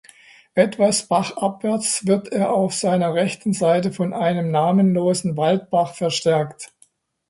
Etwas 0.55 1.07
bachabwärts 1.09 2.07
wird 2.07 2.29
er 2.31 2.51
auf 2.53 2.73
seiner 2.73 3.13
rechten 3.13 3.53
Seite 3.53 3.91
von 3.91 4.13
einem 4.15 4.49
namenlosen 4.49 5.37
Waldbach 5.37 5.93
verstärkt. 5.93 6.73